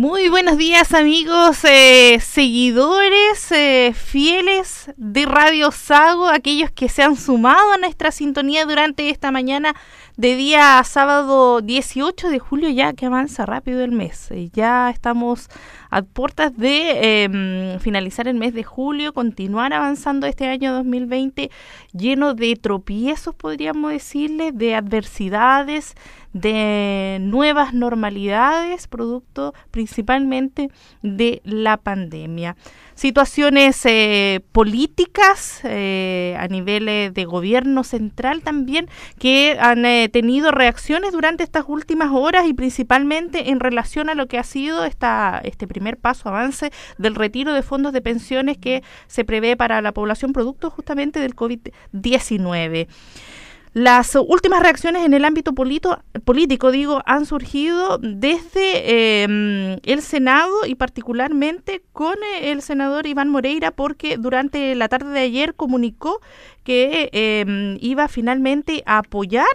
Muy 0.00 0.30
buenos 0.30 0.56
días 0.56 0.94
amigos, 0.94 1.62
eh, 1.62 2.20
seguidores, 2.20 3.52
eh, 3.52 3.92
fieles 3.94 4.90
de 4.96 5.26
Radio 5.26 5.70
Sago, 5.72 6.26
aquellos 6.26 6.70
que 6.70 6.88
se 6.88 7.02
han 7.02 7.16
sumado 7.16 7.72
a 7.72 7.76
nuestra 7.76 8.10
sintonía 8.10 8.64
durante 8.64 9.10
esta 9.10 9.30
mañana 9.30 9.74
de 10.16 10.36
día 10.36 10.82
sábado 10.84 11.60
18 11.60 12.30
de 12.30 12.38
julio, 12.38 12.70
ya 12.70 12.94
que 12.94 13.04
avanza 13.04 13.44
rápido 13.44 13.84
el 13.84 13.92
mes. 13.92 14.30
Eh, 14.30 14.48
ya 14.54 14.88
estamos 14.88 15.48
a 15.90 16.00
puertas 16.00 16.56
de 16.56 17.24
em, 17.24 17.78
finalizar 17.80 18.26
el 18.26 18.36
mes 18.36 18.54
de 18.54 18.62
julio, 18.62 19.12
continuar 19.12 19.74
avanzando 19.74 20.26
este 20.26 20.46
año 20.46 20.72
2020 20.72 21.50
lleno 21.92 22.32
de 22.32 22.56
tropiezos, 22.56 23.34
podríamos 23.34 23.92
decirle, 23.92 24.52
de 24.52 24.76
adversidades, 24.76 25.94
de 26.32 27.18
nuevas 27.20 27.74
normalidades, 27.74 28.86
producto 28.86 29.54
principalmente 29.70 30.70
de 31.02 31.40
la 31.44 31.76
pandemia. 31.76 32.56
Situaciones 32.94 33.80
eh, 33.86 34.40
políticas 34.52 35.60
eh, 35.64 36.36
a 36.38 36.46
nivel 36.48 37.14
de 37.14 37.24
gobierno 37.24 37.82
central 37.82 38.42
también 38.42 38.88
que 39.18 39.56
han 39.58 39.86
eh, 39.86 40.10
tenido 40.12 40.50
reacciones 40.50 41.12
durante 41.12 41.42
estas 41.42 41.64
últimas 41.66 42.10
horas 42.12 42.46
y 42.46 42.52
principalmente 42.52 43.50
en 43.50 43.60
relación 43.60 44.10
a 44.10 44.14
lo 44.14 44.26
que 44.26 44.38
ha 44.38 44.44
sido 44.44 44.84
esta, 44.84 45.40
este 45.44 45.66
primer 45.66 45.96
paso, 45.96 46.28
avance 46.28 46.70
del 46.98 47.14
retiro 47.14 47.54
de 47.54 47.62
fondos 47.62 47.92
de 47.92 48.02
pensiones 48.02 48.58
que 48.58 48.82
se 49.06 49.24
prevé 49.24 49.56
para 49.56 49.80
la 49.80 49.92
población 49.92 50.32
producto 50.32 50.70
justamente 50.70 51.20
del 51.20 51.34
COVID-19. 51.34 52.86
Las 53.72 54.16
últimas 54.16 54.62
reacciones 54.64 55.04
en 55.04 55.14
el 55.14 55.24
ámbito 55.24 55.54
político, 55.54 56.72
digo, 56.72 57.02
han 57.06 57.24
surgido 57.24 57.98
desde 57.98 59.22
em, 59.22 59.78
el 59.84 60.02
Senado 60.02 60.66
y 60.66 60.74
particularmente 60.74 61.80
con 61.92 62.14
eh, 62.14 62.50
el 62.50 62.62
senador 62.62 63.06
Iván 63.06 63.28
Moreira, 63.28 63.70
porque 63.70 64.16
durante 64.16 64.74
la 64.74 64.88
tarde 64.88 65.12
de 65.12 65.20
ayer 65.20 65.54
comunicó 65.54 66.20
que 66.64 67.10
em, 67.12 67.78
iba 67.80 68.08
finalmente 68.08 68.82
a 68.86 68.98
apoyar 68.98 69.46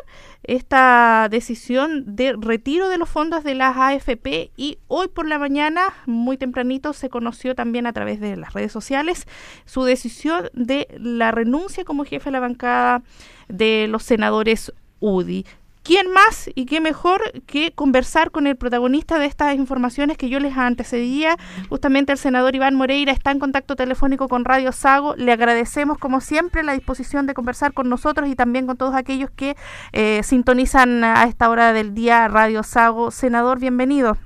esta 0.48 1.28
decisión 1.30 2.16
de 2.16 2.34
retiro 2.34 2.90
de 2.90 2.98
los 2.98 3.10
fondos 3.10 3.44
de 3.44 3.56
las 3.56 3.76
AFP 3.78 4.52
y 4.56 4.78
hoy 4.88 5.08
por 5.08 5.28
la 5.28 5.40
mañana, 5.40 5.94
muy 6.06 6.38
tempranito, 6.38 6.94
se 6.94 7.10
conoció 7.10 7.56
también 7.56 7.88
a 7.88 7.94
través 7.94 8.20
de 8.20 8.36
las 8.36 8.54
redes 8.54 8.72
sociales 8.72 9.28
su 9.66 9.84
decisión 9.84 10.50
de 10.54 10.88
la 11.00 11.32
renuncia 11.32 11.84
como 11.84 12.06
jefe 12.06 12.26
de 12.26 12.32
la 12.32 12.40
bancada 12.40 13.04
de 13.48 13.88
los 13.88 14.04
senadores 14.04 14.74
UDI. 15.00 15.46
¿Quién 15.86 16.12
más 16.12 16.50
y 16.56 16.66
qué 16.66 16.82
mejor 16.82 17.22
que 17.46 17.72
conversar 17.72 18.32
con 18.32 18.48
el 18.48 18.56
protagonista 18.56 19.20
de 19.20 19.28
estas 19.28 19.54
informaciones 19.54 20.18
que 20.18 20.30
yo 20.30 20.40
les 20.40 20.58
antecedía? 20.58 21.38
Justamente 21.70 22.12
el 22.12 22.18
senador 22.18 22.56
Iván 22.56 22.74
Moreira 22.74 23.12
está 23.12 23.30
en 23.30 23.38
contacto 23.38 23.76
telefónico 23.76 24.28
con 24.28 24.46
Radio 24.46 24.72
Sago. 24.72 25.16
Le 25.16 25.32
agradecemos, 25.32 26.00
como 26.00 26.22
siempre, 26.22 26.64
la 26.64 26.74
disposición 26.74 27.28
de 27.28 27.36
conversar 27.36 27.74
con 27.74 27.88
nosotros 27.88 28.28
y 28.28 28.36
también 28.36 28.66
con 28.66 28.78
todos 28.78 28.96
aquellos 28.96 29.30
que 29.30 29.56
eh, 29.94 30.24
sintonizan 30.24 31.04
a 31.04 31.26
esta 31.26 31.52
hora 31.52 31.72
del 31.72 31.94
día 31.94 32.28
Radio 32.30 32.64
Sago. 32.64 33.12
Senador, 33.12 33.60
bienvenido. 33.60 34.18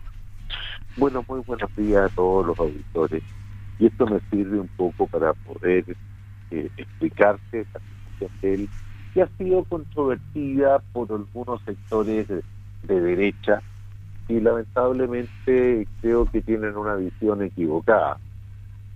Bueno, 0.95 1.25
muy 1.27 1.41
buenos 1.41 1.75
días 1.75 2.09
a 2.09 2.15
todos 2.15 2.45
los 2.45 2.57
auditores. 2.57 3.21
Y 3.79 3.87
esto 3.87 4.07
me 4.07 4.21
sirve 4.31 4.61
un 4.61 4.69
poco 4.69 5.07
para 5.07 5.33
poder 5.33 5.83
eh, 6.51 6.69
explicarte 6.77 7.67
la 7.73 7.81
situación 7.81 8.31
del 8.41 8.69
ha 9.21 9.27
sido 9.37 9.63
controvertida 9.63 10.79
por 10.93 11.11
algunos 11.11 11.61
sectores 11.63 12.27
de, 12.27 12.43
derecha 12.83 13.61
y 14.27 14.39
lamentablemente 14.39 15.87
creo 16.01 16.25
que 16.25 16.41
tienen 16.41 16.77
una 16.77 16.95
visión 16.95 17.41
equivocada. 17.41 18.17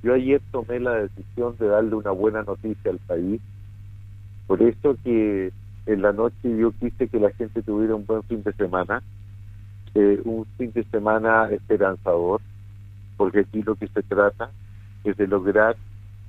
Yo 0.02 0.14
ayer 0.14 0.42
tomé 0.52 0.80
la 0.80 0.96
decisión 0.96 1.56
de 1.58 1.68
darle 1.68 1.96
una 1.96 2.12
buena 2.12 2.44
noticia 2.44 2.92
al 2.92 3.00
país, 3.00 3.42
por 4.48 4.62
eso 4.62 4.96
que 5.04 5.52
en 5.86 6.02
la 6.02 6.12
noche 6.12 6.58
yo 6.58 6.72
quise 6.72 7.08
que 7.08 7.20
la 7.20 7.32
gente 7.32 7.62
tuviera 7.62 7.96
un 7.96 8.06
buen 8.06 8.24
fin 8.24 8.44
de 8.44 8.54
semana, 8.54 9.02
eh, 9.96 10.22
un 10.24 10.46
fin 10.58 10.72
de 10.72 10.84
semana 10.86 11.50
esperanzador, 11.50 12.42
porque 13.18 13.42
aquí 13.42 13.62
lo 13.64 13.76
que 13.76 13.88
se 13.88 14.04
trata 14.04 14.50
es 15.04 15.18
de 15.18 15.28
lograr 15.28 15.76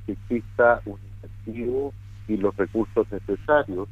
que 0.07 0.13
exista 0.13 0.81
un 0.87 0.99
incentivo 1.23 1.93
y 2.29 2.37
los 2.37 2.57
recursos 2.57 3.07
necesarios 3.11 3.89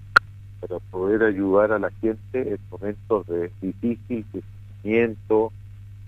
para 0.61 0.79
poder 0.91 1.25
ayudar 1.25 1.73
a 1.73 1.79
la 1.79 1.91
gente 2.01 2.55
en 2.55 2.59
momentos 2.71 3.27
de 3.27 3.51
difícil 3.61 4.25
crecimiento, 4.31 5.53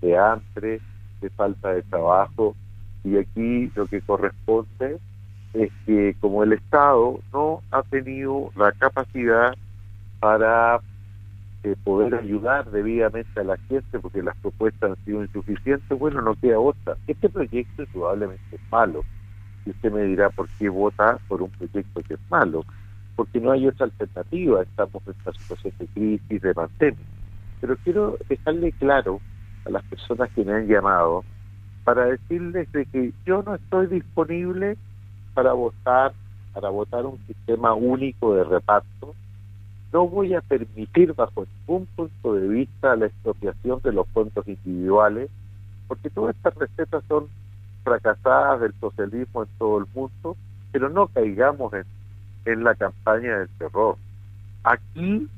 de 0.01 0.17
hambre, 0.17 0.81
de 1.21 1.31
falta 1.31 1.73
de 1.73 1.83
trabajo. 1.83 2.55
Y 3.03 3.17
aquí 3.17 3.71
lo 3.75 3.87
que 3.87 4.01
corresponde 4.01 4.99
es 5.55 5.71
que 5.87 6.17
como 6.21 6.43
el 6.43 6.53
Estado 6.53 7.21
no 7.33 7.62
ha 7.71 7.83
tenido 7.83 8.51
la 8.56 8.73
capacidad 8.73 9.55
para 10.21 10.81
eh, 11.65 11.77
poder 11.83 12.15
ayudar 12.15 12.71
debidamente 12.71 13.41
a 13.41 13.45
la 13.45 13.56
gente 13.69 13.99
porque 13.99 14.23
las 14.23 14.37
propuestas 14.37 14.93
han 14.93 15.05
sido 15.05 15.23
insuficientes, 15.23 15.99
bueno, 15.99 16.23
no 16.23 16.35
queda 16.35 16.59
otra. 16.59 16.97
Este 17.06 17.29
proyecto 17.29 17.85
probablemente 17.93 18.56
es 18.56 18.61
malo 18.71 19.05
y 19.67 19.71
usted 19.71 19.93
me 19.93 20.03
dirá 20.03 20.31
por 20.31 20.49
qué 20.59 20.69
vota 20.69 21.19
por 21.29 21.43
un 21.43 21.51
proyecto 21.51 22.03
que 22.03 22.15
es 22.15 22.21
malo, 22.31 22.65
porque 23.17 23.41
no 23.41 23.53
hay 23.53 23.67
otra 23.67 23.87
alternativa, 23.87 24.63
estamos 24.63 25.03
en 25.07 25.13
esta 25.13 25.33
situación 25.33 25.73
de 25.79 25.87
crisis, 25.89 26.43
de 26.43 26.55
pandemia. 26.55 27.07
Pero 27.61 27.77
quiero 27.85 28.19
dejarle 28.29 28.73
claro 28.73 29.21
a 29.65 29.71
las 29.71 29.83
personas 29.85 30.31
que 30.33 30.45
me 30.45 30.53
han 30.53 30.67
llamado 30.67 31.25
para 31.85 32.07
decirles 32.07 32.71
de 32.73 32.87
que 32.87 33.13
yo 33.25 33.43
no 33.43 33.55
estoy 33.55 33.87
disponible 33.87 34.77
para 35.35 35.53
votar, 35.53 36.13
para 36.53 36.71
votar 36.71 37.05
un 37.07 37.19
sistema 37.27 37.75
único 37.75 38.35
de 38.35 38.45
reparto. 38.45 39.15
No 39.93 40.09
voy 40.09 40.35
a 40.35 40.41
permitir 40.41 41.15
bajo 41.15 41.47
ningún 41.67 41.87
punto 41.95 42.35
de 42.35 42.49
vista 42.49 42.97
la 42.97 43.07
expropiación 43.07 43.81
de 43.83 43.93
los 43.93 44.09
fondos 44.09 44.47
individuales, 44.49 45.31
porque 45.87 46.11
todas 46.11 46.35
estas 46.35 46.55
recetas 46.55 47.05
son 47.07 47.29
fracasadas 47.84 48.61
del 48.61 48.75
socialismo 48.81 49.43
en 49.43 49.49
todo 49.59 49.78
el 49.78 49.87
mundo, 49.95 50.37
pero 50.72 50.89
no 50.89 51.06
caigamos 51.09 51.72
en, 51.75 51.84
en 52.47 52.65
la 52.65 52.75
campaña 52.75 53.39
del 53.39 53.49
terror. 53.59 53.97
Aquí 54.65 55.28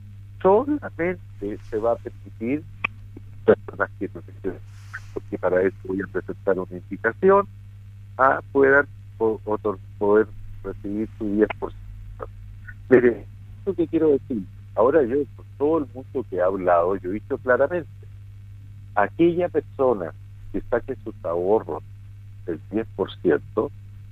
solamente 0.41 1.59
se 1.69 1.79
va 1.79 1.93
a 1.93 1.97
permitir 1.97 2.65
personas 3.45 3.91
que 3.99 4.11
no 4.15 4.23
porque 5.15 5.39
para 5.39 5.63
eso 5.63 5.77
voy 5.85 6.03
a 6.03 6.07
presentar 6.07 6.59
una 6.59 6.77
indicación, 6.77 7.49
a 8.19 8.41
puedan 8.53 8.87
poder 9.17 10.27
recibir 10.63 11.09
su 11.17 11.25
10%. 11.25 11.73
Mire, 12.91 13.27
lo 13.65 13.75
que 13.75 13.89
quiero 13.89 14.11
decir, 14.11 14.45
ahora 14.75 15.03
yo, 15.05 15.17
con 15.37 15.47
todo 15.57 15.79
el 15.79 15.87
mundo 15.95 16.27
que 16.29 16.41
ha 16.41 16.45
hablado, 16.45 16.97
yo 16.97 17.11
he 17.11 17.15
dicho 17.15 17.39
claramente, 17.39 17.89
aquella 18.95 19.49
persona 19.49 20.13
que 20.53 20.61
saque 20.71 20.97
sus 21.03 21.15
ahorros 21.25 21.83
el 22.47 22.61
10%, 22.71 23.71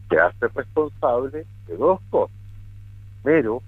se 0.09 0.19
hace 0.19 0.49
responsable 0.49 1.47
de 1.67 1.77
dos 1.77 2.01
cosas. 2.11 2.37
Primero, 3.23 3.63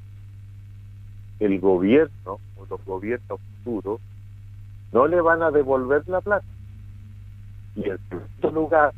el 1.41 1.61
gobierno 1.61 2.39
o 2.57 2.67
los 2.69 2.85
gobiernos 2.85 3.41
futuros 3.65 4.01
no 4.93 5.07
le 5.07 5.21
van 5.21 5.43
a 5.43 5.51
devolver 5.51 6.07
la 6.09 6.21
plata. 6.21 6.47
Y 7.75 7.89
en 7.89 7.99
segundo 8.09 8.51
lugar, 8.51 8.93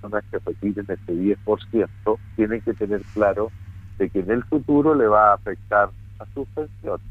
personas 0.00 0.24
que 0.30 0.38
retiren 0.38 0.86
ese 0.88 1.12
10% 1.12 2.18
tienen 2.36 2.60
que 2.62 2.74
tener 2.74 3.02
claro 3.12 3.50
de 3.98 4.08
que 4.08 4.20
en 4.20 4.30
el 4.30 4.42
futuro 4.44 4.94
le 4.94 5.06
va 5.06 5.30
a 5.30 5.34
afectar 5.34 5.90
a 6.18 6.26
sus 6.32 6.46
pensiones. 6.48 7.06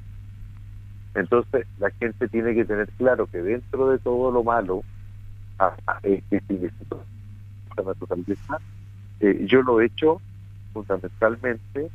Entonces, 1.15 1.67
la 1.79 1.91
gente 1.91 2.27
tiene 2.27 2.53
que 2.55 2.65
tener 2.65 2.87
claro 2.97 3.27
que 3.27 3.41
dentro 3.41 3.89
de 3.89 3.99
todo 3.99 4.31
lo 4.31 4.43
malo, 4.43 4.83
ah, 5.59 5.75
ah, 5.87 5.99
que 7.83 7.83
naturaleza, 7.83 8.59
eh, 9.19 9.45
yo 9.47 9.61
lo 9.61 9.81
he 9.81 9.85
hecho 9.85 10.21
fundamentalmente 10.73 11.89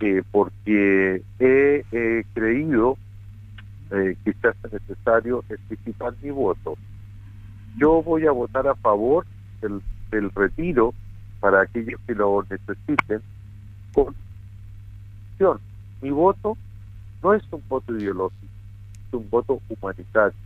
eh, 0.00 0.22
porque 0.30 1.22
he 1.38 2.24
creído 2.32 2.96
eh, 3.90 4.16
que 4.24 4.32
se 4.34 4.48
necesario 4.72 5.44
anticipar 5.50 6.14
mi 6.22 6.30
voto. 6.30 6.76
Yo 7.76 8.02
voy 8.02 8.26
a 8.26 8.32
votar 8.32 8.66
a 8.68 8.74
favor 8.76 9.26
del, 9.60 9.82
del 10.10 10.30
retiro 10.30 10.94
para 11.40 11.62
aquellos 11.62 12.00
que 12.06 12.14
lo 12.14 12.44
necesiten 12.48 13.20
con 13.92 14.14
mi 16.02 16.10
voto 16.10 16.56
no 17.22 17.34
es 17.34 17.42
un 17.50 17.62
voto 17.68 17.96
ideológico, 17.96 18.46
es 19.08 19.14
un 19.14 19.28
voto 19.30 19.60
humanitario, 19.68 20.36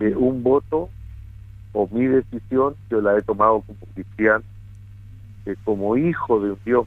eh, 0.00 0.14
un 0.14 0.42
voto 0.42 0.90
o 1.72 1.88
mi 1.90 2.06
decisión, 2.06 2.74
yo 2.90 3.00
la 3.00 3.16
he 3.16 3.22
tomado 3.22 3.60
como 3.60 3.78
cristiano, 3.94 4.44
como 5.64 5.96
hijo 5.96 6.40
de 6.40 6.52
un 6.52 6.58
Dios 6.64 6.86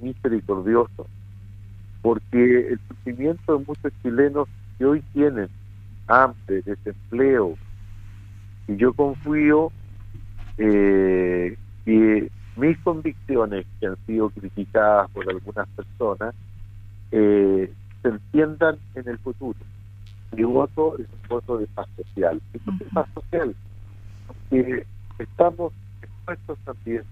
misericordioso, 0.00 1.06
porque 2.02 2.68
el 2.68 2.80
sufrimiento 2.88 3.58
de 3.58 3.64
muchos 3.64 3.92
chilenos 4.02 4.48
que 4.78 4.86
hoy 4.86 5.02
tienen 5.12 5.48
hambre, 6.06 6.62
desempleo, 6.62 7.56
Y 8.66 8.76
yo 8.76 8.92
confío 8.92 9.70
eh, 10.58 11.56
que 11.84 12.30
mis 12.56 12.78
convicciones, 12.78 13.66
que 13.78 13.86
han 13.86 13.96
sido 14.06 14.30
criticadas 14.30 15.10
por 15.10 15.28
algunas 15.28 15.68
personas, 15.68 16.34
eh, 17.12 17.72
se 18.02 18.08
entiendan 18.08 18.76
en 18.94 19.08
el 19.08 19.18
futuro. 19.18 19.58
Mi 20.32 20.42
voto 20.42 20.98
es 20.98 21.06
un 21.06 21.28
voto 21.28 21.58
de 21.58 21.66
paz 21.68 21.86
social. 21.96 22.40
¿Qué 22.52 22.58
es 22.58 22.92
paz 22.92 23.06
social? 23.14 23.54
Porque 24.48 24.86
estamos 25.18 25.72
expuestos 26.02 26.58
también. 26.64 27.04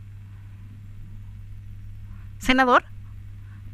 Senador. 2.38 2.84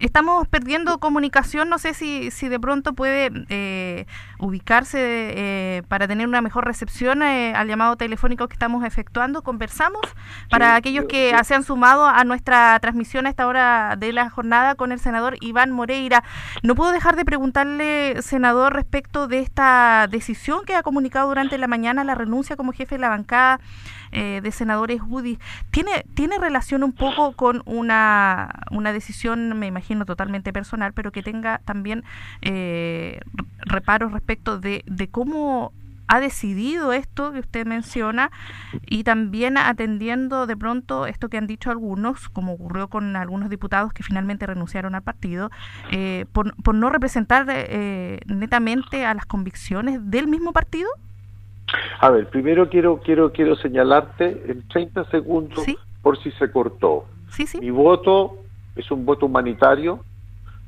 Estamos 0.03 0.49
perdiendo 0.49 0.99
comunicación, 0.99 1.69
no 1.69 1.79
sé 1.79 1.95
si, 1.95 2.33
si 2.33 2.49
de 2.49 2.59
pronto 2.59 2.93
puede 2.93 3.31
eh, 3.51 4.07
ubicarse 4.41 4.99
eh, 4.99 5.83
para 5.87 6.09
tener 6.09 6.27
una 6.27 6.41
mejor 6.41 6.65
recepción 6.65 7.23
eh, 7.23 7.55
al 7.55 7.69
llamado 7.69 7.95
telefónico 7.95 8.49
que 8.49 8.55
estamos 8.55 8.85
efectuando. 8.85 9.43
Conversamos 9.43 10.01
para 10.51 10.75
aquellos 10.75 11.05
que 11.05 11.33
se 11.45 11.55
han 11.55 11.63
sumado 11.63 12.05
a 12.05 12.25
nuestra 12.25 12.77
transmisión 12.81 13.27
a 13.27 13.29
esta 13.29 13.47
hora 13.47 13.95
de 13.97 14.13
la 14.13 14.29
jornada 14.29 14.75
con 14.75 14.91
el 14.91 14.99
senador 14.99 15.37
Iván 15.41 15.71
Moreira. 15.71 16.25
No 16.65 16.75
puedo 16.75 16.91
dejar 16.91 17.15
de 17.15 17.25
preguntarle, 17.25 18.23
senador, 18.23 18.75
respecto 18.75 19.29
de 19.29 19.39
esta 19.39 20.09
decisión 20.11 20.65
que 20.65 20.75
ha 20.75 20.83
comunicado 20.83 21.29
durante 21.29 21.59
la 21.59 21.69
mañana 21.69 22.03
la 22.03 22.17
renuncia 22.17 22.57
como 22.57 22.73
jefe 22.73 22.97
de 22.97 23.03
la 23.03 23.09
bancada 23.09 23.61
eh, 24.13 24.41
de 24.43 24.53
senadores 24.53 25.01
UDI, 25.07 25.39
¿tiene, 25.71 26.05
¿tiene 26.15 26.39
relación 26.39 26.83
un 26.83 26.93
poco 26.93 27.33
con 27.33 27.63
una, 27.67 28.51
una 28.71 28.93
decisión, 28.93 29.59
me 29.59 29.67
imagino, 29.67 30.05
totalmente 30.05 30.53
personal, 30.53 30.93
pero 30.93 31.13
que 31.13 31.23
tenga 31.23 31.59
también 31.65 32.05
eh, 32.43 33.21
reparos 33.61 34.13
respecto 34.13 34.59
de, 34.59 34.85
de 34.87 35.09
cómo 35.09 35.73
ha 36.13 36.21
decidido 36.21 36.93
esto 36.93 37.33
que 37.33 37.39
usted 37.39 37.67
menciona 37.67 38.31
y 38.87 39.03
también 39.03 39.57
atendiendo 39.57 40.47
de 40.47 40.57
pronto 40.59 41.07
esto 41.07 41.31
que 41.31 41.39
han 41.39 41.47
dicho 41.47 41.71
algunos, 41.71 42.29
como 42.29 42.53
ocurrió 42.53 42.89
con 42.89 43.17
algunos 43.17 43.49
diputados 43.49 43.95
que 43.95 44.03
finalmente 44.03 44.47
renunciaron 44.47 44.95
al 44.95 45.01
partido, 45.01 45.51
eh, 45.91 46.27
por, 46.33 46.55
por, 46.63 46.75
no 46.75 46.91
representar 46.91 47.47
eh, 47.49 48.21
netamente 48.27 49.07
a 49.07 49.15
las 49.15 49.25
convicciones 49.25 50.11
del 50.11 50.29
mismo 50.29 50.53
partido? 50.53 50.91
A 52.01 52.11
ver, 52.11 52.29
primero 52.29 52.69
quiero 52.69 52.99
quiero 52.99 53.33
quiero 53.33 53.57
señalarte 53.57 54.43
en 54.49 54.67
30 54.69 55.05
segundos 55.11 55.65
por 56.03 56.19
si 56.23 56.31
se 56.33 56.51
cortó. 56.51 57.07
Sí, 57.31 57.47
sí. 57.47 57.59
Mi 57.61 57.71
voto 57.71 58.39
es 58.77 58.91
un 58.91 59.05
voto 59.05 59.27
humanitario, 59.27 60.01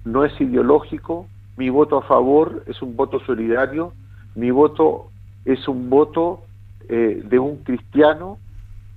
no 0.04 0.24
es 0.24 0.38
ideológico. 0.40 1.26
Mi 1.56 1.70
voto 1.70 1.98
a 1.98 2.02
favor 2.02 2.64
es 2.66 2.80
un 2.82 2.96
voto 2.96 3.20
solidario. 3.20 3.92
Mi 4.34 4.50
voto 4.50 5.10
es 5.44 5.68
un 5.68 5.90
voto 5.90 6.42
eh, 6.88 7.22
de 7.24 7.38
un 7.38 7.58
cristiano 7.58 8.38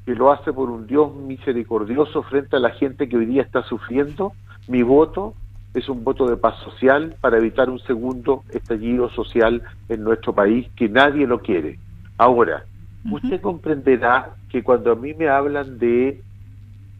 que 0.05 0.15
lo 0.15 0.31
hace 0.31 0.53
por 0.53 0.69
un 0.69 0.87
Dios 0.87 1.13
misericordioso 1.13 2.23
frente 2.23 2.55
a 2.55 2.59
la 2.59 2.71
gente 2.71 3.09
que 3.09 3.17
hoy 3.17 3.25
día 3.25 3.41
está 3.41 3.63
sufriendo. 3.63 4.33
Mi 4.67 4.81
voto 4.81 5.33
es 5.73 5.89
un 5.89 6.03
voto 6.03 6.27
de 6.27 6.37
paz 6.37 6.55
social 6.63 7.15
para 7.21 7.37
evitar 7.37 7.69
un 7.69 7.79
segundo 7.79 8.43
estallido 8.49 9.09
social 9.09 9.61
en 9.89 10.03
nuestro 10.03 10.33
país 10.33 10.67
que 10.75 10.89
nadie 10.89 11.27
lo 11.27 11.39
quiere. 11.39 11.79
Ahora, 12.17 12.65
usted 13.11 13.41
comprenderá 13.41 14.35
que 14.49 14.63
cuando 14.63 14.91
a 14.91 14.95
mí 14.95 15.13
me 15.13 15.29
hablan 15.29 15.77
de 15.77 16.21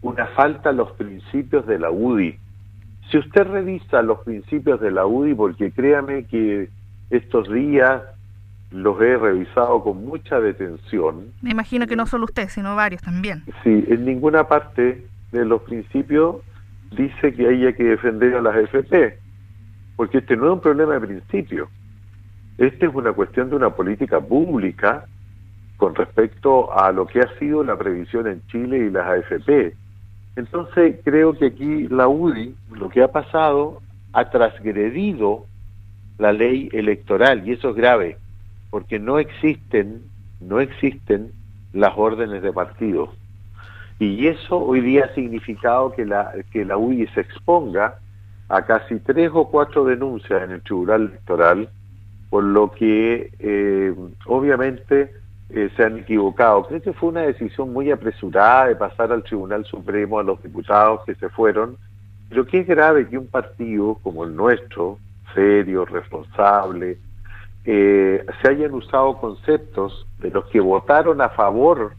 una 0.01 0.27
falta 0.27 0.69
a 0.69 0.73
los 0.73 0.91
principios 0.91 1.65
de 1.65 1.79
la 1.79 1.91
UDI, 1.91 2.37
si 3.09 3.17
usted 3.17 3.47
revisa 3.47 4.01
los 4.01 4.19
principios 4.19 4.79
de 4.81 4.91
la 4.91 5.05
UDI, 5.05 5.33
porque 5.33 5.71
créame 5.71 6.25
que 6.25 6.69
estos 7.09 7.51
días 7.51 8.03
los 8.71 8.99
he 9.01 9.17
revisado 9.17 9.81
con 9.81 10.05
mucha 10.05 10.39
detención. 10.39 11.31
Me 11.41 11.51
imagino 11.51 11.87
que 11.87 11.95
no 11.95 12.05
solo 12.05 12.25
usted, 12.25 12.49
sino 12.49 12.75
varios 12.75 13.01
también. 13.01 13.43
Sí, 13.63 13.85
en 13.87 14.05
ninguna 14.05 14.47
parte 14.47 15.07
de 15.31 15.45
los 15.45 15.61
principios 15.61 16.37
dice 16.91 17.33
que 17.33 17.47
haya 17.47 17.73
que 17.73 17.83
defender 17.83 18.35
a 18.35 18.41
las 18.41 18.55
FP, 18.57 19.17
porque 19.95 20.19
este 20.19 20.35
no 20.35 20.47
es 20.47 20.53
un 20.53 20.61
problema 20.61 20.93
de 20.93 21.01
principio. 21.01 21.69
Esta 22.57 22.87
es 22.87 22.93
una 22.93 23.13
cuestión 23.13 23.49
de 23.49 23.55
una 23.55 23.69
política 23.69 24.19
pública 24.19 25.05
con 25.77 25.93
respecto 25.93 26.73
a 26.77 26.91
lo 26.91 27.05
que 27.05 27.19
ha 27.19 27.37
sido 27.37 27.63
la 27.63 27.77
previsión 27.77 28.27
en 28.27 28.41
Chile 28.47 28.79
y 28.79 28.89
las 28.89 29.05
AFP. 29.05 29.75
Entonces 30.35 30.99
creo 31.03 31.33
que 31.33 31.47
aquí 31.47 31.87
la 31.87 32.07
UDI, 32.07 32.55
lo 32.71 32.89
que 32.89 33.03
ha 33.03 33.11
pasado, 33.11 33.81
ha 34.13 34.29
transgredido 34.31 35.45
la 36.17 36.33
ley 36.33 36.69
electoral 36.73 37.47
y 37.47 37.53
eso 37.53 37.69
es 37.69 37.75
grave, 37.75 38.17
porque 38.71 38.97
no 38.97 39.19
existen, 39.19 40.01
no 40.39 40.59
existen 40.59 41.31
las 41.73 41.93
órdenes 41.95 42.41
de 42.41 42.51
partido. 42.51 43.13
Y 43.99 44.27
eso 44.27 44.57
hoy 44.57 44.81
día 44.81 45.05
ha 45.05 45.15
significado 45.15 45.91
que 45.91 46.05
la, 46.05 46.33
que 46.51 46.65
la 46.65 46.77
UDI 46.77 47.07
se 47.07 47.21
exponga 47.21 47.99
a 48.49 48.63
casi 48.63 48.99
tres 48.99 49.29
o 49.33 49.49
cuatro 49.49 49.85
denuncias 49.85 50.43
en 50.43 50.51
el 50.51 50.61
Tribunal 50.61 51.01
Electoral 51.03 51.69
por 52.29 52.43
lo 52.43 52.71
que 52.71 53.31
eh, 53.39 53.95
obviamente 54.25 55.13
eh, 55.49 55.69
se 55.75 55.83
han 55.83 55.99
equivocado. 55.99 56.63
Creo 56.67 56.81
que 56.81 56.93
fue 56.93 57.09
una 57.09 57.21
decisión 57.21 57.71
muy 57.71 57.89
apresurada 57.91 58.67
de 58.67 58.75
pasar 58.75 59.11
al 59.11 59.23
Tribunal 59.23 59.65
Supremo 59.65 60.19
a 60.19 60.23
los 60.23 60.41
diputados 60.43 61.01
que 61.05 61.15
se 61.15 61.29
fueron. 61.29 61.77
Lo 62.29 62.45
que 62.45 62.59
es 62.59 62.67
grave 62.67 63.07
que 63.07 63.17
un 63.17 63.27
partido 63.27 63.95
como 64.03 64.25
el 64.25 64.35
nuestro, 64.35 64.99
serio, 65.33 65.85
responsable, 65.85 66.97
eh, 67.63 68.25
se 68.41 68.49
hayan 68.49 68.73
usado 68.73 69.17
conceptos 69.17 70.05
de 70.19 70.29
los 70.31 70.45
que 70.47 70.59
votaron 70.59 71.21
a 71.21 71.29
favor 71.29 71.93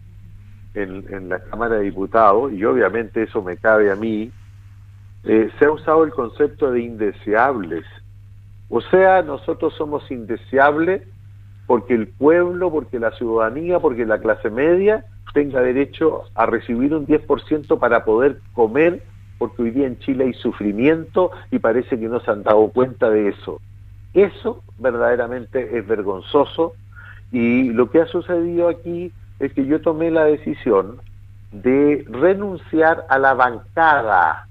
en, 0.74 1.28
la 1.28 1.40
Cámara 1.40 1.76
de 1.76 1.84
Diputados, 1.84 2.52
y 2.52 2.64
obviamente 2.64 3.24
eso 3.24 3.42
me 3.42 3.56
cabe 3.56 3.90
a 3.90 3.96
mí, 3.96 4.30
se 5.24 5.64
ha 5.64 5.70
usado 5.72 6.04
el 6.04 6.12
concepto 6.12 6.70
de 6.70 6.82
indeseables 6.82 7.84
o 8.68 8.80
sea, 8.80 9.22
nosotros 9.22 9.74
somos 9.74 10.10
indeseables 10.10 11.02
porque 11.66 11.94
el 11.94 12.08
pueblo, 12.08 12.70
porque 12.70 12.98
la 12.98 13.12
ciudadanía, 13.12 13.78
porque 13.78 14.06
la 14.06 14.18
clase 14.18 14.50
media 14.50 15.04
tenga 15.34 15.60
derecho 15.60 16.24
a 16.34 16.46
recibir 16.46 16.94
un 16.94 17.06
10% 17.06 17.78
para 17.78 18.04
poder 18.04 18.40
comer, 18.54 19.02
porque 19.38 19.62
hoy 19.62 19.70
día 19.70 19.86
en 19.86 19.98
Chile 19.98 20.24
hay 20.24 20.34
sufrimiento 20.34 21.30
y 21.50 21.58
parece 21.58 21.98
que 21.98 22.08
no 22.08 22.20
se 22.20 22.30
han 22.30 22.42
dado 22.42 22.68
cuenta 22.68 23.10
de 23.10 23.28
eso. 23.28 23.60
Eso 24.14 24.62
verdaderamente 24.78 25.78
es 25.78 25.86
vergonzoso 25.86 26.72
y 27.30 27.70
lo 27.70 27.90
que 27.90 28.00
ha 28.00 28.06
sucedido 28.06 28.68
aquí 28.68 29.12
es 29.38 29.52
que 29.52 29.66
yo 29.66 29.80
tomé 29.80 30.10
la 30.10 30.24
decisión 30.24 31.00
de 31.52 32.04
renunciar 32.08 33.06
a 33.08 33.18
la 33.18 33.34
bancada 33.34 34.48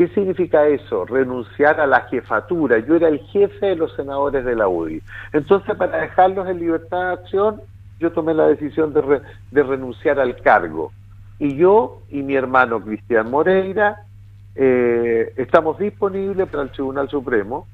¿Qué 0.00 0.08
significa 0.08 0.66
eso? 0.66 1.04
Renunciar 1.04 1.78
a 1.78 1.86
la 1.86 2.00
jefatura. 2.08 2.78
Yo 2.78 2.96
era 2.96 3.08
el 3.08 3.18
jefe 3.18 3.66
de 3.66 3.76
los 3.76 3.94
senadores 3.96 4.46
de 4.46 4.56
la 4.56 4.66
UDI. 4.66 5.02
Entonces, 5.34 5.76
para 5.76 6.00
dejarlos 6.00 6.48
en 6.48 6.58
libertad 6.58 7.08
de 7.08 7.12
acción, 7.12 7.60
yo 7.98 8.10
tomé 8.10 8.32
la 8.32 8.46
decisión 8.46 8.94
de, 8.94 9.20
de 9.50 9.62
renunciar 9.62 10.18
al 10.18 10.36
cargo. 10.36 10.90
Y 11.38 11.54
yo 11.54 12.00
y 12.08 12.22
mi 12.22 12.34
hermano 12.34 12.80
Cristian 12.80 13.30
Moreira 13.30 14.06
eh, 14.54 15.34
estamos 15.36 15.78
disponibles 15.78 16.48
para 16.48 16.62
el 16.62 16.70
Tribunal 16.70 17.10
Supremo. 17.10 17.66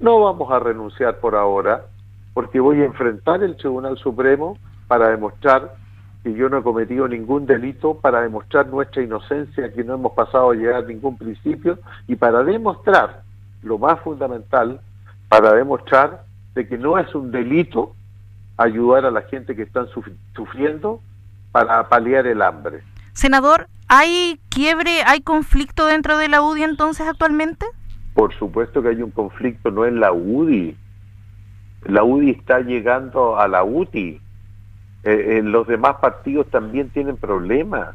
No 0.00 0.20
vamos 0.20 0.52
a 0.52 0.58
renunciar 0.58 1.16
por 1.16 1.34
ahora, 1.34 1.86
porque 2.34 2.60
voy 2.60 2.82
a 2.82 2.84
enfrentar 2.84 3.42
el 3.42 3.56
Tribunal 3.56 3.96
Supremo 3.96 4.58
para 4.86 5.08
demostrar 5.08 5.76
que 6.24 6.32
yo 6.32 6.48
no 6.48 6.58
he 6.58 6.62
cometido 6.62 7.06
ningún 7.06 7.44
delito 7.44 8.00
para 8.00 8.22
demostrar 8.22 8.66
nuestra 8.68 9.02
inocencia, 9.02 9.70
que 9.70 9.84
no 9.84 9.94
hemos 9.94 10.12
pasado 10.14 10.50
a 10.50 10.54
llegar 10.54 10.76
a 10.76 10.86
ningún 10.86 11.18
principio 11.18 11.78
y 12.08 12.16
para 12.16 12.42
demostrar, 12.42 13.22
lo 13.62 13.76
más 13.76 14.00
fundamental, 14.00 14.80
para 15.28 15.52
demostrar 15.52 16.24
de 16.54 16.66
que 16.66 16.78
no 16.78 16.98
es 16.98 17.14
un 17.14 17.30
delito 17.30 17.94
ayudar 18.56 19.04
a 19.04 19.10
la 19.10 19.20
gente 19.22 19.54
que 19.54 19.62
están 19.64 19.86
sufriendo 20.34 21.02
para 21.52 21.86
paliar 21.90 22.26
el 22.26 22.40
hambre. 22.40 22.82
Senador, 23.12 23.68
¿hay 23.88 24.40
quiebre, 24.48 25.02
hay 25.06 25.20
conflicto 25.20 25.84
dentro 25.84 26.16
de 26.16 26.28
la 26.28 26.40
UDI 26.40 26.62
entonces 26.62 27.06
actualmente? 27.06 27.66
Por 28.14 28.32
supuesto 28.38 28.80
que 28.80 28.88
hay 28.88 29.02
un 29.02 29.10
conflicto, 29.10 29.70
no 29.70 29.84
en 29.84 30.00
la 30.00 30.10
UDI. 30.10 30.74
La 31.82 32.02
UDI 32.02 32.30
está 32.30 32.60
llegando 32.60 33.38
a 33.38 33.46
la 33.46 33.62
UTI 33.62 34.22
eh, 35.04 35.42
los 35.42 35.66
demás 35.66 35.96
partidos 35.96 36.48
también 36.48 36.88
tienen 36.88 37.18
problemas. 37.18 37.94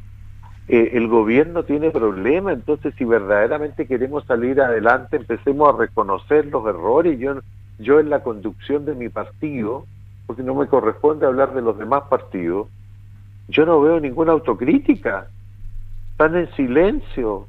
Eh, 0.68 0.92
el 0.94 1.08
gobierno 1.08 1.63
tiene 1.63 1.89
problemas, 1.89 2.54
entonces 2.54 2.94
si 2.96 3.04
verdaderamente 3.04 3.88
queremos 3.88 4.24
salir 4.25 4.62
adelante, 4.62 5.18
empecemos 5.18 5.74
a 5.74 5.78
reconocer 5.78 6.46
los 6.46 6.68
errores. 6.68 7.20
Yo, 7.20 7.39
yo 7.80 8.00
en 8.00 8.12
la 8.12 8.22
conducción 8.22 8.86
de 8.86 8.94
mi 8.94 9.10
partido, 9.10 9.86
porque 10.28 10.44
no 10.44 10.54
me 10.54 10.68
corresponde 10.68 11.25
hablar 11.25 11.56
de 11.56 11.63
los 11.63 11.80
demás 11.80 12.04
partidos, 12.08 12.68
yo 13.48 13.66
no 13.66 13.82
veo 13.82 14.00
ninguna 14.00 14.34
autocrítica. 14.34 15.28
Están 16.12 16.36
en 16.36 16.51
silencio. 16.51 17.48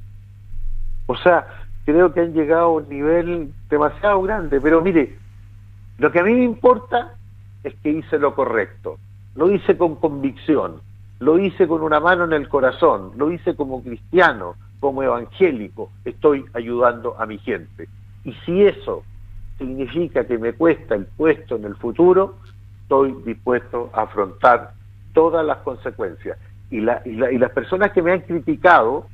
O 1.04 1.16
sea, 1.16 1.46
creo 1.84 2.14
que 2.14 2.20
han 2.20 2.32
llegado 2.32 2.62
a 2.62 2.72
un 2.72 2.88
nivel 2.88 3.52
demasiado 3.68 4.22
grande. 4.22 4.58
Pero 4.62 4.80
mire, 4.80 5.18
lo 5.98 6.10
que 6.10 6.20
a 6.20 6.24
mí 6.24 6.32
me 6.32 6.44
importa 6.44 7.12
es 7.62 7.74
que 7.82 7.90
hice 7.90 8.18
lo 8.18 8.34
correcto 8.34 8.98
lo 9.40 9.50
hice 9.50 9.78
con 9.78 9.96
convicción, 9.96 10.82
lo 11.18 11.38
hice 11.38 11.66
con 11.66 11.80
una 11.80 11.98
mano 11.98 12.24
en 12.24 12.34
el 12.34 12.46
corazón, 12.46 13.12
lo 13.16 13.32
hice 13.32 13.56
como 13.56 13.82
cristiano, 13.82 14.54
como 14.80 15.02
evangélico, 15.02 15.90
estoy 16.04 16.44
ayudando 16.52 17.18
a 17.18 17.24
mi 17.24 17.38
gente. 17.38 17.88
Y 18.22 18.34
si 18.44 18.62
eso 18.64 19.02
significa 19.56 20.26
que 20.26 20.36
me 20.36 20.52
cuesta 20.52 20.94
el 20.94 21.06
puesto 21.06 21.56
en 21.56 21.64
el 21.64 21.74
futuro, 21.76 22.34
estoy 22.82 23.16
dispuesto 23.24 23.88
a 23.94 24.02
afrontar 24.02 24.72
todas 25.14 25.46
las 25.46 25.56
consecuencias. 25.58 26.36
Y, 26.70 26.80
la, 26.80 27.00
y, 27.06 27.38
las 27.38 27.52
personas 27.52 27.92
que 27.92 28.02
me 28.02 28.12
han 28.12 28.20
criticado, 28.20 29.06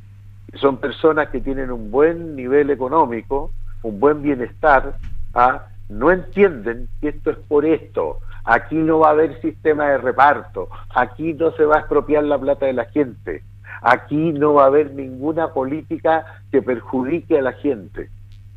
son 0.54 0.78
personas 0.78 1.28
que 1.28 1.40
tienen 1.40 1.70
un 1.70 1.92
buen 1.92 2.34
nivel 2.34 2.70
económico, 2.70 3.52
un 3.84 4.00
buen 4.00 4.22
bienestar, 4.22 4.96
¿ah? 5.34 5.68
no 5.88 6.10
entienden 6.10 6.88
que 7.00 7.10
esto 7.10 7.30
es 7.30 7.38
por 7.46 7.64
esto. 7.64 8.18
Aquí 8.46 8.76
no 8.76 9.00
va 9.00 9.08
a 9.08 9.10
haber 9.10 9.40
sistema 9.40 9.88
de 9.88 9.98
reparto, 9.98 10.68
aquí 10.94 11.34
no 11.34 11.50
se 11.52 11.64
va 11.64 11.76
a 11.76 11.78
expropiar 11.80 12.24
la 12.24 12.38
plata 12.38 12.66
de 12.66 12.72
la 12.72 12.84
gente, 12.86 13.42
aquí 13.82 14.32
no 14.32 14.54
va 14.54 14.62
a 14.62 14.66
haber 14.66 14.92
ninguna 14.92 15.52
política 15.52 16.24
que 16.52 16.62
perjudique 16.62 17.38
a 17.38 17.42
la 17.42 17.52
gente. 17.52 18.08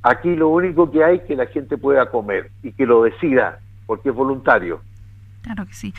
Aquí 0.04 0.36
lo 0.36 0.50
único 0.50 0.90
que 0.92 1.04
hay 1.04 1.18
es 1.18 1.24
que 1.24 1.36
la 1.36 1.48
gente 1.48 1.78
pueda 1.78 2.10
comer 2.10 2.52
y 2.64 2.72
que 2.72 2.86
lo 2.86 3.04
decida, 3.04 3.60
porque 3.88 4.10
es 4.10 4.16
voluntario. 4.16 4.80
Claro 5.42 5.66
que 5.66 5.74
sí. 5.74 5.94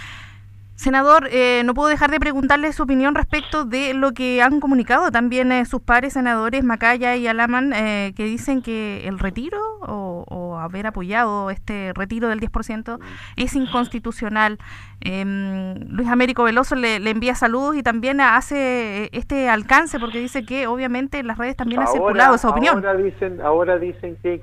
Senador, 0.81 1.29
eh, 1.31 1.61
no 1.67 1.75
puedo 1.75 1.91
dejar 1.91 2.11
de 2.11 2.19
preguntarle 2.19 2.73
su 2.73 2.85
opinión 2.85 3.15
respecto 3.15 3.67
de 3.67 3.93
lo 3.93 4.13
que 4.13 4.41
han 4.41 4.61
comunicado 4.61 5.11
también 5.11 5.53
eh, 5.53 5.67
sus 5.67 5.83
pares 5.83 6.15
senadores 6.15 6.65
Macaya 6.65 7.17
y 7.17 7.27
Alaman, 7.27 7.75
eh, 7.75 8.15
que 8.17 8.25
dicen 8.25 8.63
que 8.63 9.07
el 9.07 9.19
retiro 9.19 9.59
o, 9.83 10.25
haber 10.61 10.87
apoyado 10.87 11.50
este 11.50 11.93
retiro 11.95 12.29
del 12.29 12.40
10% 12.40 12.99
es 13.37 13.55
inconstitucional. 13.55 14.59
Em, 15.00 15.75
Luis 15.88 16.09
Américo 16.09 16.45
Veloso 16.45 16.75
le, 16.75 16.97
envía 16.97 17.35
saludos 17.35 17.76
y 17.76 17.83
también 17.83 18.21
hace 18.21 19.09
este 19.12 19.49
alcance 19.49 19.99
porque 19.99 20.19
dice 20.19 20.45
que 20.45 20.67
obviamente 20.67 21.19
en 21.19 21.26
las 21.26 21.38
redes 21.38 21.57
también 21.57 21.81
ha 21.81 21.87
circulado 21.87 22.35
esa 22.35 22.50
opinión. 22.50 22.76
Ahora 22.76 22.95
dicen, 22.97 23.40
ahora 23.40 23.79
dicen 23.79 24.17
que 24.23 24.35
es 24.35 24.43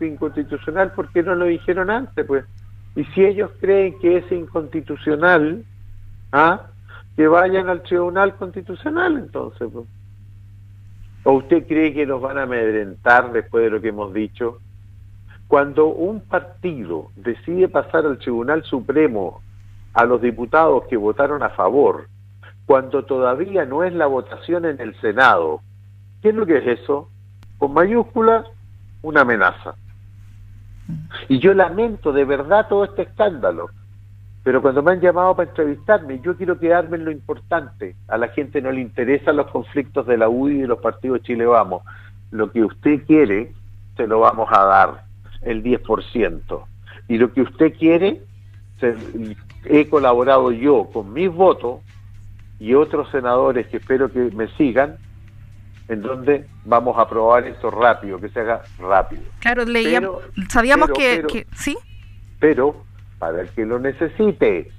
inconstitucional 0.00 0.92
porque 0.94 1.22
no 1.22 1.34
lo 1.34 1.46
dijeron 1.46 1.90
antes, 1.90 2.26
pues. 2.26 2.44
Y 2.96 3.04
si 3.06 3.24
ellos 3.24 3.50
creen 3.60 3.98
que 4.00 4.18
es 4.18 4.32
inconstitucional, 4.32 5.64
¿ah? 6.32 6.62
que 7.16 7.26
vayan 7.26 7.68
al 7.68 7.82
Tribunal 7.82 8.36
Constitucional 8.36 9.16
entonces. 9.16 9.68
Pues. 9.72 9.86
¿O 11.24 11.32
usted 11.32 11.66
cree 11.66 11.92
que 11.92 12.06
nos 12.06 12.20
van 12.20 12.38
a 12.38 12.42
amedrentar 12.42 13.32
después 13.32 13.64
de 13.64 13.70
lo 13.70 13.80
que 13.80 13.88
hemos 13.88 14.14
dicho? 14.14 14.60
Cuando 15.48 15.86
un 15.86 16.20
partido 16.20 17.08
decide 17.16 17.68
pasar 17.68 18.04
al 18.04 18.18
Tribunal 18.18 18.64
Supremo 18.64 19.40
a 19.94 20.04
los 20.04 20.20
diputados 20.20 20.84
que 20.90 20.98
votaron 20.98 21.42
a 21.42 21.48
favor, 21.48 22.08
cuando 22.66 23.06
todavía 23.06 23.64
no 23.64 23.82
es 23.82 23.94
la 23.94 24.04
votación 24.06 24.66
en 24.66 24.78
el 24.78 24.94
Senado, 25.00 25.62
¿qué 26.20 26.28
es 26.28 26.34
lo 26.34 26.44
que 26.44 26.58
es 26.58 26.80
eso? 26.80 27.08
Con 27.56 27.72
mayúscula, 27.72 28.44
una 29.00 29.22
amenaza. 29.22 29.74
Y 31.28 31.38
yo 31.38 31.54
lamento 31.54 32.12
de 32.12 32.26
verdad 32.26 32.68
todo 32.68 32.84
este 32.84 33.02
escándalo. 33.02 33.70
Pero 34.44 34.60
cuando 34.60 34.82
me 34.82 34.92
han 34.92 35.00
llamado 35.00 35.34
para 35.34 35.48
entrevistarme, 35.48 36.20
yo 36.20 36.36
quiero 36.36 36.58
quedarme 36.58 36.98
en 36.98 37.06
lo 37.06 37.10
importante. 37.10 37.96
A 38.06 38.18
la 38.18 38.28
gente 38.28 38.60
no 38.60 38.70
le 38.70 38.82
interesan 38.82 39.36
los 39.36 39.50
conflictos 39.50 40.06
de 40.06 40.18
la 40.18 40.28
UDI 40.28 40.56
y 40.56 40.60
de 40.60 40.66
los 40.68 40.80
partidos 40.80 41.22
Chile 41.22 41.46
Vamos. 41.46 41.82
Lo 42.30 42.52
que 42.52 42.62
usted 42.62 43.06
quiere, 43.06 43.54
se 43.96 44.06
lo 44.06 44.20
vamos 44.20 44.48
a 44.52 44.64
dar, 44.64 45.07
el 45.42 45.62
10%. 45.62 46.64
Y 47.08 47.18
lo 47.18 47.32
que 47.32 47.42
usted 47.42 47.74
quiere, 47.76 48.22
he 49.64 49.88
colaborado 49.88 50.52
yo 50.52 50.88
con 50.92 51.12
mis 51.12 51.30
votos 51.30 51.80
y 52.58 52.74
otros 52.74 53.10
senadores 53.10 53.66
que 53.68 53.78
espero 53.78 54.10
que 54.10 54.30
me 54.34 54.48
sigan, 54.56 54.96
en 55.88 56.02
donde 56.02 56.46
vamos 56.64 56.98
a 56.98 57.02
aprobar 57.02 57.46
esto 57.46 57.70
rápido, 57.70 58.20
que 58.20 58.28
se 58.28 58.40
haga 58.40 58.62
rápido. 58.78 59.22
Claro, 59.40 59.64
leía, 59.64 60.02
sabíamos 60.50 60.90
que, 60.90 61.46
sí. 61.54 61.78
Pero 62.40 62.84
para 63.18 63.40
el 63.40 63.48
que 63.50 63.64
lo 63.64 63.78
necesite, 63.78 64.70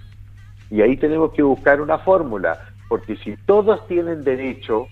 y 0.69 0.81
ahí 0.81 0.97
tenemos 0.97 1.33
que 1.33 1.41
buscar 1.41 1.81
una 1.81 1.97
fórmula, 1.99 2.69
porque 2.87 3.15
si 3.17 3.35
todos 3.45 3.87
tienen 3.87 4.23
derecho, 4.23 4.87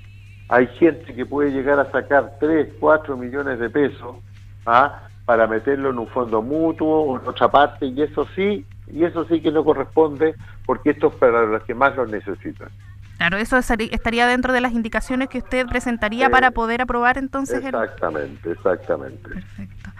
hay 0.49 0.67
gente 0.79 1.13
que 1.13 1.25
puede 1.25 1.51
llegar 1.51 1.79
a 1.79 1.91
sacar 1.91 2.37
3, 2.39 2.75
4 2.79 3.17
millones 3.17 3.59
de 3.59 3.69
pesos 3.69 4.15
¿ah? 4.67 5.07
Para 5.27 5.45
meterlo 5.45 5.89
en 5.89 5.99
un 5.99 6.07
fondo 6.07 6.41
mutuo 6.41 7.01
o 7.01 7.19
en 7.19 7.27
otra 7.27 7.51
parte, 7.51 7.85
y 7.85 8.01
eso 8.01 8.25
sí, 8.33 8.65
y 8.87 9.03
eso 9.03 9.25
sí 9.25 9.41
que 9.41 9.51
no 9.51 9.65
corresponde, 9.65 10.35
porque 10.65 10.91
esto 10.91 11.07
es 11.07 11.15
para 11.15 11.45
los 11.45 11.61
que 11.63 11.75
más 11.75 11.93
lo 11.97 12.07
necesitan. 12.07 12.69
Claro, 13.17 13.35
eso 13.35 13.57
estaría 13.57 14.25
dentro 14.25 14.53
de 14.53 14.61
las 14.61 14.71
indicaciones 14.71 15.27
que 15.27 15.39
usted 15.39 15.67
presentaría 15.67 16.29
para 16.29 16.51
poder 16.51 16.81
aprobar 16.81 17.17
entonces. 17.17 17.61
Exactamente, 17.61 18.51
exactamente. 18.51 19.27
Perfecto. 19.27 19.91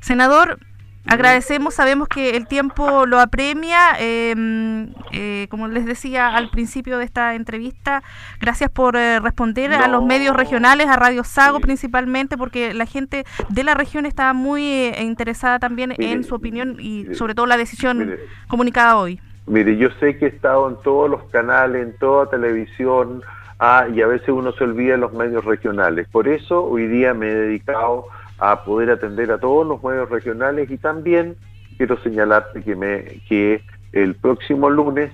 Senador, 0.00 0.58
agradecemos, 1.06 1.74
sabemos 1.74 2.08
que 2.08 2.36
el 2.36 2.46
tiempo 2.46 3.06
lo 3.06 3.18
apremia. 3.20 3.78
Em, 3.98 4.92
eh, 5.12 5.46
como 5.50 5.68
les 5.68 5.86
decía 5.86 6.34
al 6.36 6.50
principio 6.50 6.98
de 6.98 7.04
esta 7.04 7.34
entrevista, 7.34 8.02
gracias 8.40 8.70
por 8.70 8.96
eh, 8.96 9.20
responder 9.20 9.72
a 9.72 9.88
los 9.88 10.04
medios 10.04 10.36
regionales, 10.36 10.86
a 10.88 10.96
Radio 10.96 11.24
Sago 11.24 11.60
principalmente, 11.60 12.36
porque 12.36 12.74
la 12.74 12.86
gente 12.86 13.24
de 13.48 13.64
la 13.64 13.74
región 13.74 14.06
está 14.06 14.32
muy 14.32 14.62
eh, 14.64 15.02
interesada 15.02 15.58
también 15.58 15.94
en 15.98 16.24
su 16.24 16.34
opinión 16.34 16.76
y 16.78 17.14
sobre 17.14 17.34
todo 17.34 17.46
la 17.46 17.56
decisión 17.56 18.16
comunicada 18.48 18.96
hoy. 18.96 19.20
Mire, 19.46 19.76
yo 19.76 19.88
sé 19.98 20.16
que 20.18 20.26
he 20.26 20.28
estado 20.28 20.68
en 20.68 20.76
todos 20.82 21.10
los 21.10 21.24
canales, 21.24 21.82
en 21.82 21.96
toda 21.98 22.30
televisión, 22.30 23.22
ah, 23.58 23.86
y 23.92 24.00
a 24.00 24.06
veces 24.06 24.28
uno 24.28 24.52
se 24.52 24.62
olvida 24.62 24.92
de 24.92 24.98
los 24.98 25.12
medios 25.12 25.44
regionales. 25.44 26.06
Por 26.08 26.28
eso 26.28 26.64
hoy 26.64 26.86
día 26.86 27.12
me 27.12 27.28
he 27.28 27.34
dedicado 27.34 28.06
a 28.42 28.64
poder 28.64 28.90
atender 28.90 29.30
a 29.30 29.38
todos 29.38 29.64
los 29.64 29.80
medios 29.84 30.10
regionales 30.10 30.68
y 30.68 30.76
también 30.76 31.36
quiero 31.76 31.96
señalarte 32.02 32.60
que, 32.60 33.62
el 33.92 34.14
próximo 34.14 34.70
lunes 34.70 35.12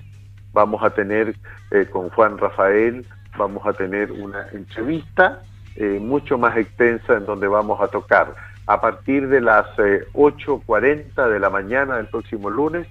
vamos 0.52 0.82
a 0.84 0.90
tener 0.90 1.34
eh, 1.72 1.86
con 1.90 2.10
Juan 2.10 2.38
Rafael, 2.38 3.04
vamos 3.36 3.66
a 3.66 3.72
tener 3.72 4.12
una 4.12 4.46
entrevista 4.52 5.42
eh, 5.74 5.98
mucho 6.00 6.38
más 6.38 6.56
extensa 6.56 7.16
en 7.16 7.26
donde 7.26 7.48
vamos 7.48 7.80
a 7.80 7.88
tocar. 7.88 8.34
A 8.66 8.80
partir 8.80 9.28
de 9.28 9.40
las 9.40 9.66
8.40 9.76 11.26
eh, 11.26 11.32
de 11.32 11.40
la 11.40 11.50
mañana 11.50 11.96
del 11.96 12.06
próximo 12.06 12.48
lunes 12.48 12.86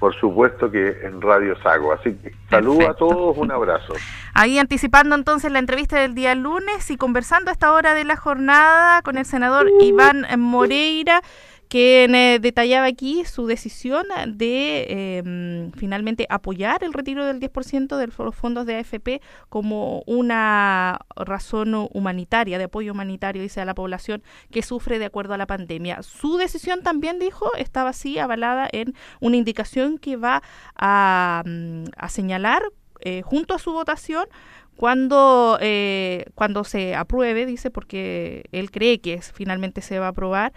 por 0.00 0.18
supuesto 0.18 0.70
que 0.70 1.02
en 1.02 1.20
Radio 1.20 1.54
Sago. 1.62 1.92
Así 1.92 2.14
que 2.14 2.32
saludo 2.48 2.88
a 2.88 2.94
todos, 2.94 3.36
un 3.36 3.52
abrazo. 3.52 3.92
Ahí 4.34 4.58
anticipando 4.58 5.14
entonces 5.14 5.52
la 5.52 5.58
entrevista 5.58 6.00
del 6.00 6.14
día 6.14 6.34
lunes 6.34 6.90
y 6.90 6.96
conversando 6.96 7.50
a 7.50 7.52
esta 7.52 7.72
hora 7.72 7.94
de 7.94 8.04
la 8.04 8.16
jornada 8.16 9.02
con 9.02 9.18
el 9.18 9.26
senador 9.26 9.70
Iván 9.80 10.26
Moreira 10.38 11.20
quien 11.70 12.16
eh, 12.16 12.40
detallaba 12.40 12.86
aquí 12.86 13.24
su 13.24 13.46
decisión 13.46 14.04
de 14.26 15.18
em, 15.18 15.70
finalmente 15.70 16.26
apoyar 16.28 16.82
el 16.82 16.92
retiro 16.92 17.24
del 17.24 17.38
10% 17.38 17.96
de 17.96 18.08
los 18.08 18.34
fondos 18.34 18.66
de 18.66 18.74
AFP 18.74 19.22
como 19.48 20.02
una 20.06 20.98
razón 21.14 21.88
humanitaria, 21.92 22.58
de 22.58 22.64
apoyo 22.64 22.90
humanitario, 22.90 23.40
dice, 23.40 23.60
a 23.60 23.64
la 23.64 23.76
población 23.76 24.24
que 24.50 24.62
sufre 24.62 24.98
de 24.98 25.04
acuerdo 25.04 25.34
a 25.34 25.38
la 25.38 25.46
pandemia. 25.46 26.02
Su 26.02 26.38
decisión 26.38 26.82
también, 26.82 27.20
dijo, 27.20 27.54
estaba 27.54 27.90
así 27.90 28.18
avalada 28.18 28.68
en 28.72 28.96
una 29.20 29.36
indicación 29.36 29.98
que 29.98 30.16
va 30.16 30.42
a, 30.74 31.44
mm, 31.46 31.84
señalar 32.08 32.64
eh, 33.02 33.22
junto 33.22 33.54
a 33.54 33.60
su 33.60 33.72
votación 33.72 34.26
cuando, 34.74 35.56
eh, 35.60 36.24
cuando 36.34 36.64
se 36.64 36.96
apruebe, 36.96 37.46
dice, 37.46 37.70
porque 37.70 38.44
él 38.50 38.72
cree 38.72 39.00
que 39.00 39.20
finalmente 39.22 39.82
se 39.82 40.00
va 40.00 40.06
a 40.06 40.10
aprobar, 40.10 40.52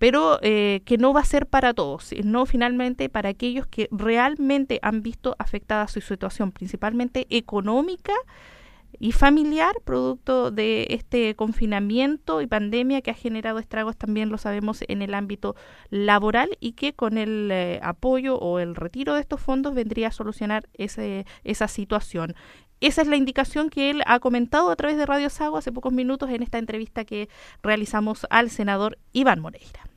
pero 0.00 0.38
eh, 0.40 0.80
que 0.86 0.96
no 0.96 1.12
va 1.12 1.20
a 1.20 1.26
ser 1.26 1.44
para 1.46 1.74
todos, 1.74 2.14
no 2.24 2.46
finalmente 2.46 3.10
para 3.10 3.28
aquellos 3.28 3.66
que 3.66 3.86
realmente 3.92 4.78
han 4.80 5.02
visto 5.02 5.36
afectada 5.38 5.86
su 5.88 6.00
situación, 6.00 6.52
principalmente 6.52 7.26
económica 7.28 8.14
y 8.98 9.12
familiar, 9.12 9.74
producto 9.84 10.50
de 10.50 10.86
este 10.88 11.34
confinamiento 11.36 12.40
y 12.40 12.46
pandemia 12.46 13.02
que 13.02 13.10
ha 13.10 13.14
generado 13.14 13.58
estragos 13.58 13.98
también 13.98 14.30
lo 14.30 14.38
sabemos 14.38 14.80
en 14.88 15.02
el 15.02 15.12
ámbito 15.12 15.54
laboral 15.90 16.56
y 16.60 16.72
que 16.72 16.94
con 16.94 17.18
el 17.18 17.50
eh, 17.52 17.78
apoyo 17.82 18.38
o 18.38 18.58
el 18.58 18.76
retiro 18.76 19.14
de 19.14 19.20
estos 19.20 19.42
fondos 19.42 19.74
vendría 19.74 20.08
a 20.08 20.12
solucionar 20.12 20.66
ese, 20.72 21.26
esa 21.44 21.68
situación. 21.68 22.34
Esa 22.80 23.02
es 23.02 23.08
la 23.08 23.16
indicación 23.16 23.68
que 23.68 23.90
él 23.90 24.02
ha 24.06 24.18
comentado 24.18 24.70
a 24.70 24.76
través 24.76 24.96
de 24.96 25.04
Radio 25.04 25.28
Sago 25.28 25.58
hace 25.58 25.72
pocos 25.72 25.92
minutos 25.92 26.30
en 26.30 26.42
esta 26.42 26.56
entrevista 26.56 27.04
que 27.04 27.28
realizamos 27.62 28.26
al 28.30 28.48
senador 28.48 28.96
Iván 29.12 29.40
Moreira. 29.40 29.89